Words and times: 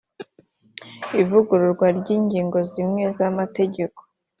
ivugururwa 1.21 1.87
ry 1.97 2.07
ingingo 2.17 2.57
zimwe 2.71 3.03
z 3.15 3.19
amategeko 3.29 3.99